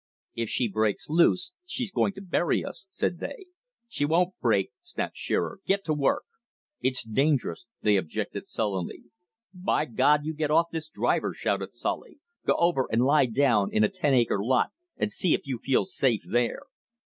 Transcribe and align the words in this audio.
"If 0.33 0.49
she 0.49 0.67
breaks 0.67 1.11
loose, 1.11 1.51
she's 1.63 1.91
going 1.91 2.13
to 2.13 2.21
bury 2.23 2.65
us," 2.65 2.87
said 2.89 3.19
they. 3.19 3.45
"She 3.87 4.03
won't 4.03 4.33
break," 4.41 4.71
snapped 4.81 5.15
Shearer, 5.15 5.59
"get 5.67 5.83
to 5.83 5.93
work." 5.93 6.23
"It's 6.81 7.03
dangerous," 7.03 7.67
they 7.83 7.97
objected 7.97 8.47
sullenly. 8.47 9.03
"By 9.53 9.85
God, 9.85 10.25
you 10.25 10.33
get 10.33 10.49
off 10.49 10.69
this 10.71 10.89
driver," 10.89 11.35
shouted 11.35 11.75
Solly. 11.75 12.17
"Go 12.47 12.55
over 12.57 12.87
and 12.91 13.03
lie 13.03 13.27
down 13.27 13.71
in 13.71 13.83
a 13.83 13.89
ten 13.89 14.15
acre 14.15 14.43
lot, 14.43 14.71
and 14.97 15.11
see 15.11 15.35
if 15.35 15.41
you 15.45 15.59
feel 15.59 15.85
safe 15.85 16.23
there!" 16.27 16.63